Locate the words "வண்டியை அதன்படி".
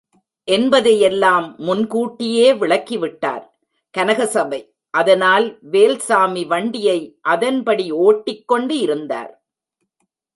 6.47-7.91